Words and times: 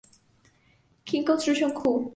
Knight 1.05 1.27
Construction 1.27 1.69
Co. 1.73 2.09